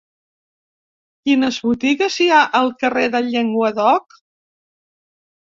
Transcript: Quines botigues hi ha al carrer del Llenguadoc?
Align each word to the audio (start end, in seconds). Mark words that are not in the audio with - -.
Quines 1.29 1.59
botigues 1.65 2.15
hi 2.15 2.27
ha 2.31 2.41
al 2.61 2.73
carrer 2.81 3.05
del 3.17 3.31
Llenguadoc? 3.35 4.19